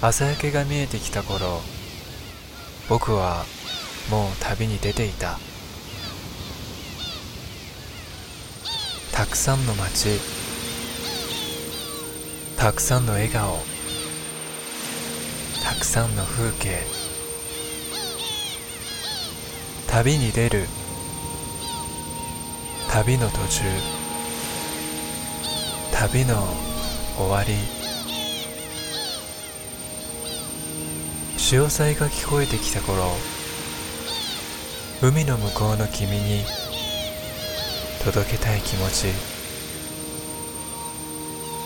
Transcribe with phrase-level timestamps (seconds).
[0.00, 1.60] 朝焼けが見えてきた頃
[2.88, 3.44] 僕は
[4.08, 5.38] もう旅に出ていた。
[9.12, 10.20] たくさんの街
[12.56, 13.58] たくさんの笑顔
[15.64, 16.78] たくさんの風景
[19.88, 20.66] 旅に出る
[22.88, 23.64] 旅の途中
[25.92, 26.36] 旅の
[27.16, 27.77] 終わり。
[31.50, 33.04] 潮騒が聞こえてきた頃
[35.00, 36.44] 海の向こうの君に
[38.04, 39.06] 届けたい気持ち。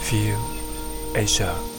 [0.05, 0.37] Feel
[1.17, 1.72] Asia.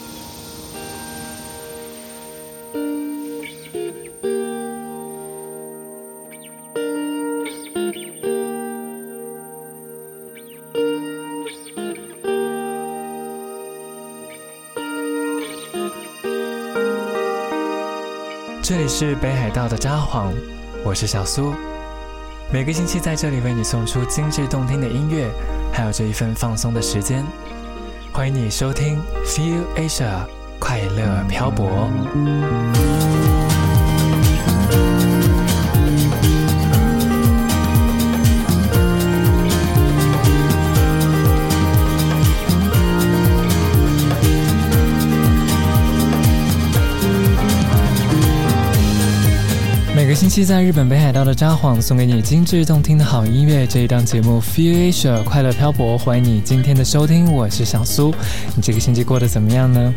[18.95, 20.31] 是北海道的札幌，
[20.85, 21.51] 我是小苏。
[22.51, 25.31] 每个星期在这里为你送出精致动听的音乐，
[25.73, 27.25] 还有这一份放松的时间。
[28.11, 30.27] 欢迎你收听 Feel Asia
[30.59, 31.89] 快乐漂泊。
[50.12, 58.14] 个星期在日本北海道的札幌送给你精致动听的好音乐，这一档节目 Feel Asia 快乐漂泊，欢迎你今天的收听，我是小苏。
[58.56, 59.92] 你这个星期过得怎么样呢？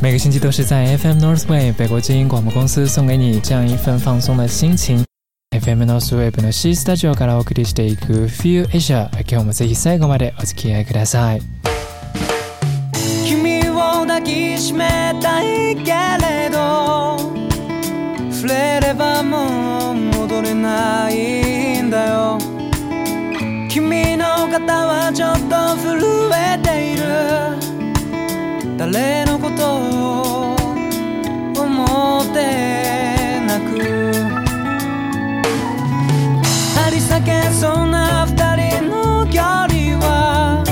[0.00, 5.04] 每个星期都是在 FM Northway 北国精英广播公司送给你这样一份放松的心情。
[5.52, 11.42] FM Northway の C スタジオからお送りしていく Feel Asia，今日もぜひ最後までお付き合いください。
[13.26, 15.92] 君を抱きしめたいけ
[16.24, 16.37] れ
[20.61, 22.37] ないんだよ。
[23.69, 26.01] 君の肩はちょっと震
[26.33, 27.03] えている。
[28.77, 30.55] 誰のことを
[31.57, 33.71] 思ってなく。
[36.75, 38.35] 張り裂けそうな二
[38.79, 40.63] 人の距離は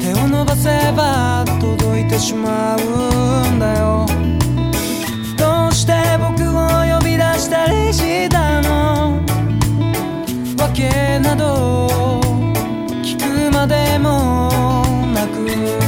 [0.00, 3.17] 手を伸ばせば届いてしまう。
[10.78, 11.88] けなど
[13.02, 14.48] 聞くまでも
[15.12, 15.87] なく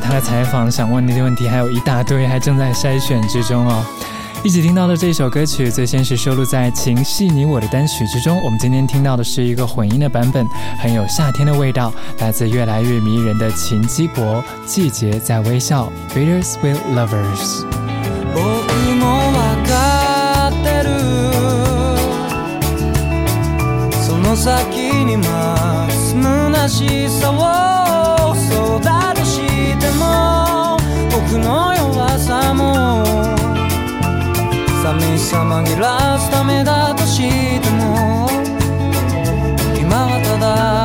[0.00, 3.84] 了他的采访，想问你的问题还有一大堆，还正在筛选之中哦。
[4.42, 8.42] 一起听到的这首歌曲，最先是收录在《情系你我》的单曲之中。
[8.42, 14.24] 我们今天听到的是一个混音的版本，很有夏天的味道，来自越来越迷人的秦基博，
[14.64, 17.66] 《季节在微笑》（Bittersweet Lovers）。
[31.32, 33.04] 僕の弱さも
[34.82, 38.28] 寂しさ紛らわすためだとしても
[39.78, 40.79] 今はただ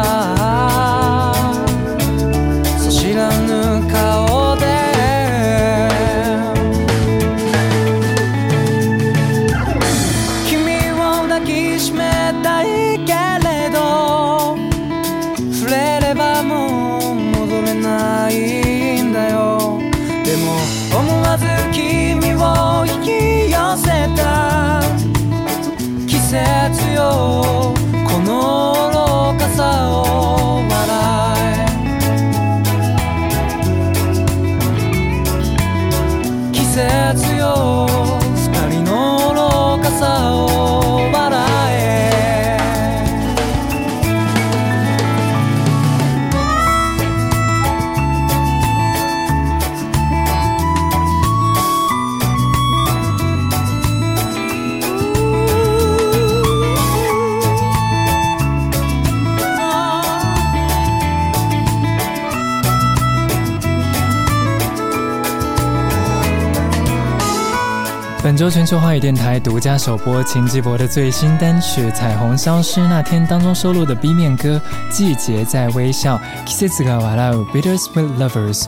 [68.25, 74.59] 本周全球华语电台独家首播秦志博的最新单曲《彩虹消失那天》当中收录的 B 面歌
[74.91, 76.17] 《季节在微笑》。
[76.43, 78.65] 季节在微笑，Bittersweet Lovers。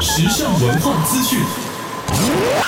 [0.00, 2.61] 时尚文化资讯。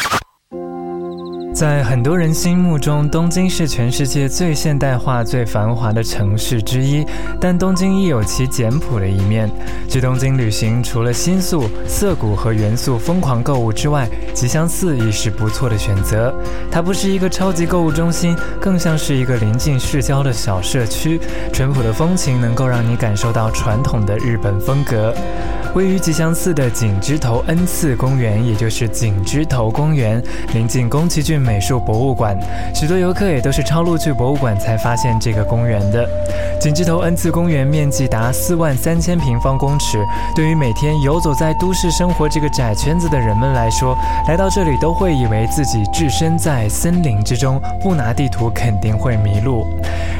[1.54, 7.06] 在很多人心目中，东京是全世界最现代化、最繁华的城市之一。
[7.40, 9.48] 但东京亦有其简朴的一面。
[9.88, 16.34] 去东京旅行，除了新宿、涩谷和元素疯狂购物之外，吉祥寺亦是不错的选择。
[16.72, 21.20] 它不是一个超级购物中心，更像是一个临近市郊的小社区。
[21.52, 25.14] 淳朴的风情能够让你感受到传统的日本风格。
[25.74, 30.22] 位于吉祥寺的景之头恩赐公园，也就是景之头公园，
[30.52, 32.38] 临近宫崎骏美术博物馆。
[32.72, 36.08] 许多游客也都是抄路去博物馆才发现这个公园的。
[36.60, 39.98] 景之头恩赐公园面积达四万三千平方公尺，
[40.36, 43.98] 对于每天游走在都市生活这个窄圈子的人们来说，
[44.28, 49.66] 来到这里都会以为自己置身在森林之中，不拿地图肯定会迷路。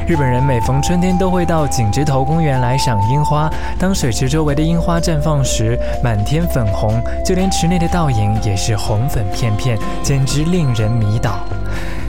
[0.05, 3.49] 日本人每逢春天都会到景之头公园来赏樱花，
[3.79, 5.44] 当水池周围的樱花绽放。
[5.45, 11.39] 时满天粉红，就连池内的倒影也是红粉片片，简直令人迷倒。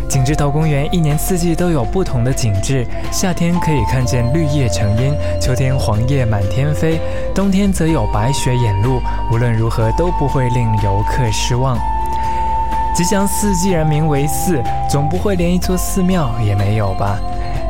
[0.08, 7.00] 景之头公园一年四季都有不同的景致，夏天可以看见绿叶成荫，秋天黄叶满天飞，
[7.34, 9.00] 冬天则有白雪掩路。
[9.32, 11.76] 无论如何都不会令游客失望。
[12.94, 17.18] 吉祥寺既然名为寺，总不会连一座寺庙也没有吧？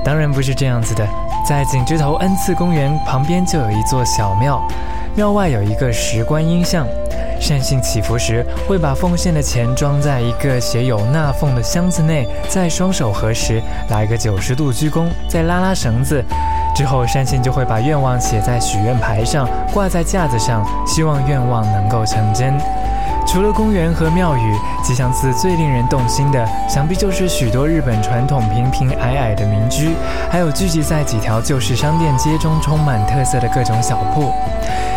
[0.05, 1.05] 当然不是这样子的，
[1.47, 4.61] 在景之头恩赐公园旁边就有一座小庙。
[5.15, 6.85] 庙外有一个石观音像，
[7.41, 16.23] 善信祈福时会把奉献的钱装在一个写有纳凤的箱子内，再双手合十，来个九十度鞠躬，再拉拉绳子，
[16.75, 22.59] 之后善信就会把愿望写在许愿牌上，挂在架子上，希望愿望能够成真。
[23.27, 29.91] 除了公园和庙宇，吉祥寺最令人动心的，想必就是许多日本传统平平矮矮的民居，
[30.31, 34.33] 还有聚集在几条旧式商店街中充满特色的各种小铺。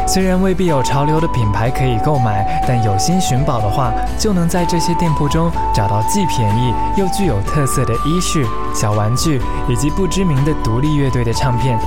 [0.07, 11.77] 虽然未必有潮流的品牌可以购买，但有心寻宝的话，就能在这些店铺中找到既便宜又具有特色的衣饰、小玩具，以及不知名的独立乐队的唱片。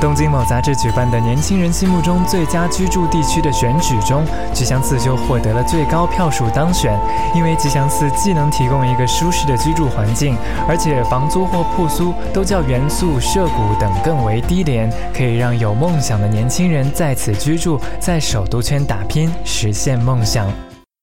[0.00, 4.24] 东京某杂志举办的年轻人心目中最佳居住地区的选举中，
[4.54, 6.98] 吉祥寺就获得了最高票数当选。
[7.34, 20.50] 因为吉祥寺既能提供一个舒适的居住环境，而且房租或铺租都较元素、涉谷等更为低廉，可以让有梦想的年轻人在此居住，在首都圈打拼，实现梦想。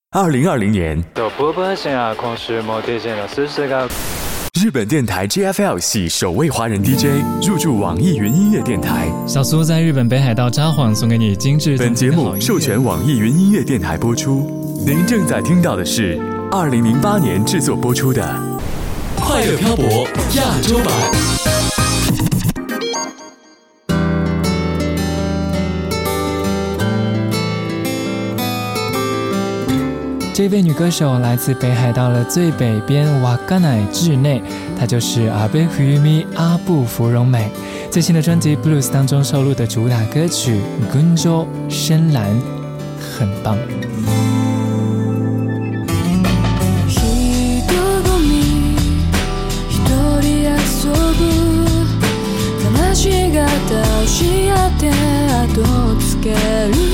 [0.09, 1.03] 二零二零年。
[4.59, 9.07] 日本电台 JFL 系首位华人 DJ 入驻网易云音乐电台。
[9.27, 11.77] 小苏在日本北海道札幌送给你精致。
[11.77, 14.49] 本节目授权网易云音乐电台播出。
[14.83, 16.19] 您正在听到的是
[16.51, 18.23] 二零零八年制作播出的
[19.23, 19.85] 《快乐漂泊》
[20.37, 21.36] 亚洲版。
[30.37, 34.39] 这位女歌手来自北海道的最北边瓦加乃治内，
[34.77, 37.49] 她就是阿贝胡玉米阿布芙蓉美。
[37.89, 40.61] 最新的专辑《Blues》当中收录的主打歌曲
[40.95, 42.29] 《Gunjo 深蓝》，
[43.17, 43.57] 很棒。「」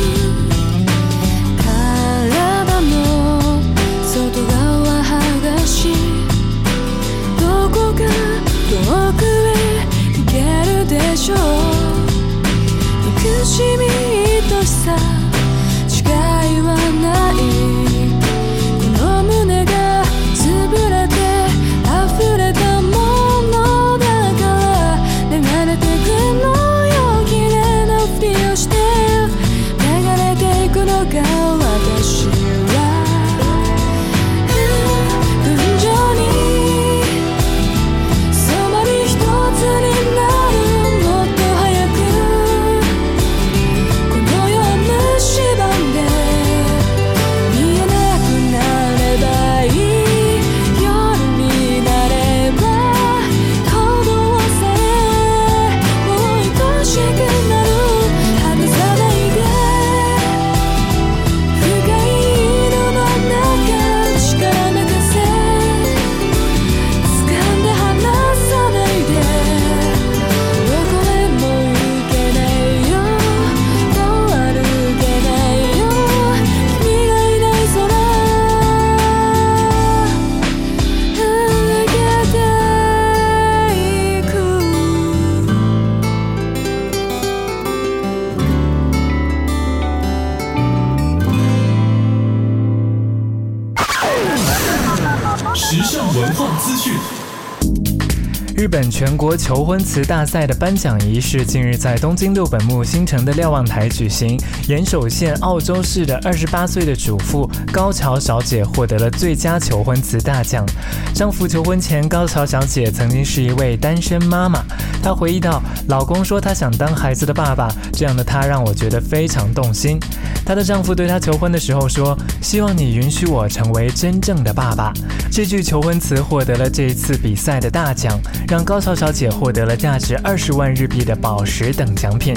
[98.64, 104.40] 日本全国求婚词大赛的颁奖仪式近日在东京六本木新城的瞭望台举行。
[104.70, 110.66] 岩手县澳洲市的二十八岁的主妇高桥小姐获得了最佳求婚词大奖。
[111.14, 114.64] 丈夫求婚前，高桥小姐曾经是一位单身妈妈。
[115.04, 120.00] 她回忆道：“老公说他想当孩子的爸爸，这样的他让我觉得非常动心。”
[120.46, 124.92] 她的丈夫对她求婚的时候说：“希望你允许我成为真正的爸爸。”
[125.32, 128.20] 这句求婚词获得了这一次比赛的大奖。
[128.48, 132.36] 让高桥小姐获得了价值二十万日币的宝石等奖品。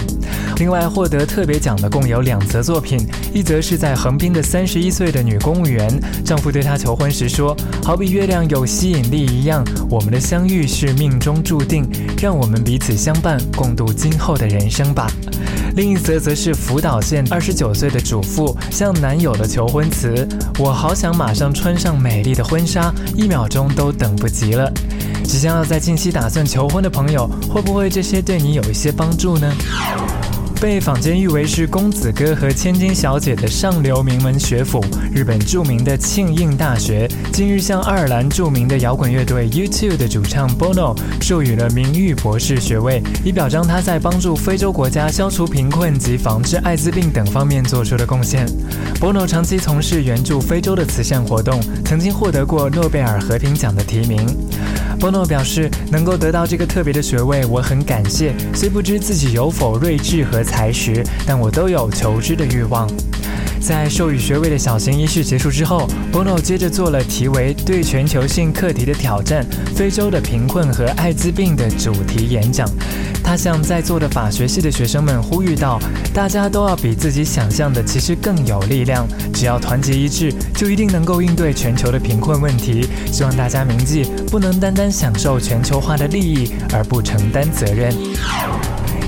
[0.57, 2.99] 另外，获得特别奖的共有两则作品，
[3.35, 5.91] 一则是在横滨的三十一岁的女公务员，
[6.25, 11.87] 丈夫对她求婚时说：“好比月亮有吸引力一样，我们的相遇是命中注定，
[12.19, 15.11] 让我们彼此相伴，共度今后的人生吧。”
[15.77, 20.27] 另一则则是福岛县二十九岁的主妇向男友的求婚词
[20.59, 24.73] ：“我好想马上穿上美丽的婚纱，一秒钟都等不及了。”
[25.23, 29.53] 即将要在近期打算求婚的朋友，会不会这些对你有一些帮助呢？
[30.61, 34.83] 被坊间誉为是公子哥和千金小姐的上流名门学府，
[35.13, 48.47] 日本著名的庆应大学近日向爱尔兰著名的摇滚乐队 U2 的主唱 Bono 授予了名誉博士学位，以表彰他在帮助非洲国家消除贫困及防治艾滋病等方面做出的贡献。
[48.99, 54.27] Bono 长期从事援助非洲的慈善活动，曾经获得过诺贝尔和平奖的提名。
[54.99, 58.35] Bono 表示，能够得到这个特别的学位，我很感谢。
[58.55, 62.89] 虽不知自己有否睿智和才识，但我都有求知的欲望。
[63.61, 72.69] 在授予学位的小型仪式结束之后，Bono 接着做了题为“对全球性课题的挑战：非洲的贫困和艾滋病”的主题演讲。
[73.27, 75.81] 他向在座的法学系的学生们呼吁道
[76.15, 79.05] ：“大家都要比自己想象的其实更有力量，
[79.35, 82.89] 只要团结一致，就一定能够应对全球的贫困问题。
[83.11, 87.93] 希望大家铭记，不能单单享受全球化的利益而不承担责任。”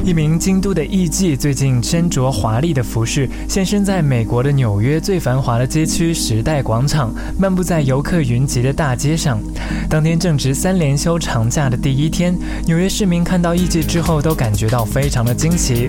[0.05, 9.41] 一名京都的艺妓最近身着华丽的服饰，现身在美国的纽约最繁华的街区时代广场，漫步在游客云集的大街上。
[9.89, 12.35] 当天正值三连休长假的第一天，
[12.67, 15.89] 纽约市民看到艺妓之后都感觉到非常的惊奇。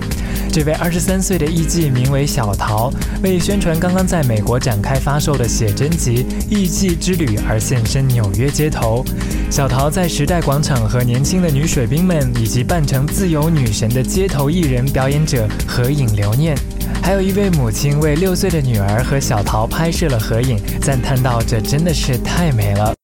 [0.52, 9.04] 这位二十三岁的艺妓名为小桃，为宣传刚刚在美国展开发售的写真集《艺妓之旅》而现身纽约街头。
[9.50, 14.00] 小桃在时代广场和年轻的女水兵们以及扮成自由女神的。
[14.00, 16.56] 街头艺人表演者合影留念，
[17.02, 22.94] 还有一位母亲为六岁的女儿和小桃拍摄了合影，赞叹道：“这真的是太美了。”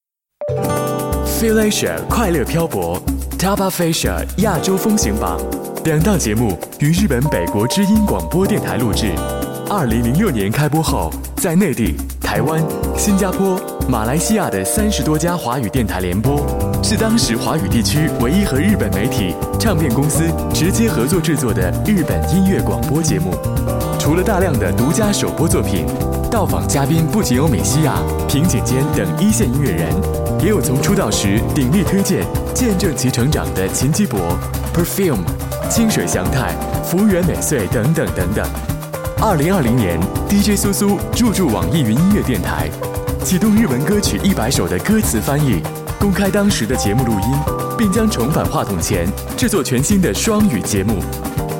[1.39, 3.01] Feel Asia 快乐漂泊
[3.37, 5.39] ，Top of Asia 亚洲风行榜，
[5.83, 9.11] 两档节目于日本北国之音广播电台录制。
[9.69, 12.63] 二零零六年开播后，在内地、台湾、
[12.97, 16.45] 新加坡、马来西亚的三十多家华语电台联播，
[16.83, 23.33] 是当时华语地区唯一和日本媒体、唱片公司直接合作制作的日本音乐广播节目。
[23.97, 25.85] 除了大量的独家首播作品，
[26.29, 27.95] 到访嘉宾不仅有美西亚、
[28.27, 29.87] 平井坚等一线音乐人，
[30.41, 34.19] 也有从出道时鼎力推荐、见证其成长的秦基博、
[34.73, 35.23] Perfume、
[35.69, 36.51] 清水祥太、
[36.83, 38.45] 福原美穗等等等等。
[39.21, 42.69] 二零二零年，DJ 苏苏入驻网易云音乐电台，
[43.27, 45.61] 启动日文歌曲一百首的歌词翻译，
[45.99, 47.37] 公开当时的节目录音，
[47.77, 49.05] 并将重返话筒前
[49.35, 51.03] 制作全新的双语节目。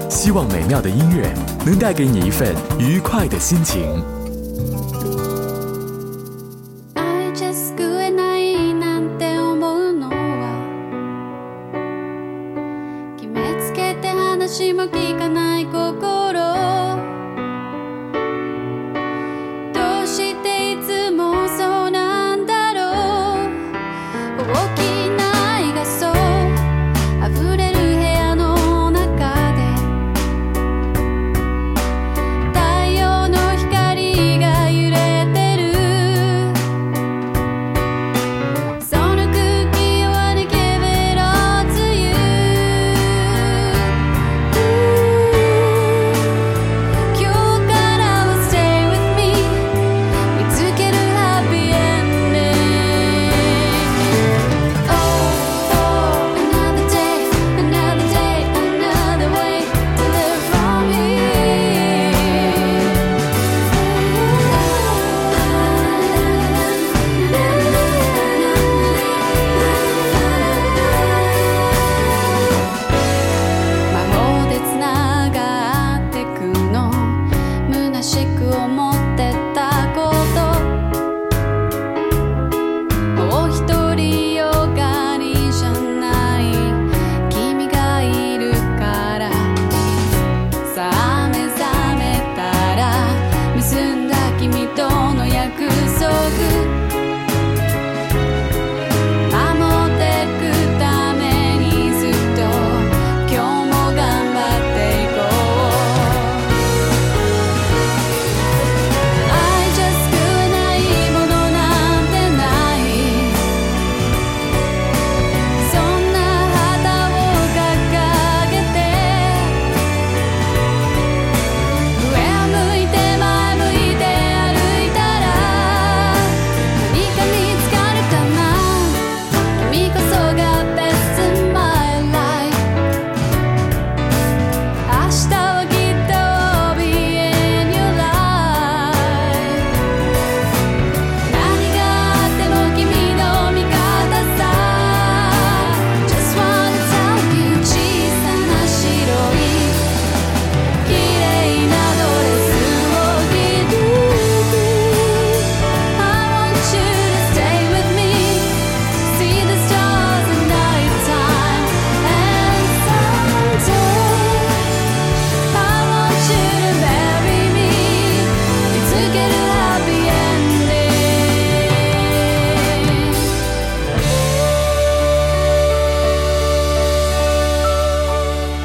[0.10, 1.30] 希望美妙的音乐
[1.66, 3.84] 能带给你一份愉快的心情。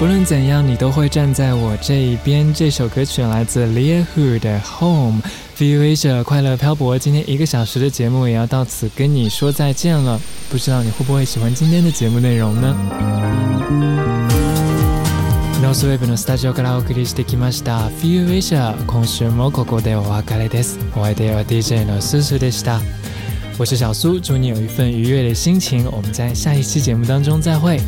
[0.02, 2.54] 不论怎样，你都会站在我这一边。
[2.54, 10.22] 这首歌曲来自 Lia Hu 的 Home。Feel Asia 快乐漂泊，今天一个小时的节目也要到此跟你说再见了。
[10.52, 12.76] 不知道你会不会喜欢今天的节目内容呢？
[15.64, 20.78] Nosweb のスタジオからお送りしてきました Feel Asia，今週もここでお別れです。
[20.96, 22.80] お相手は DJ の苏苏でした。
[23.58, 25.88] 我是小苏，祝你有一份愉悦的心情。
[25.92, 27.80] 我们在下一期节目当中再会。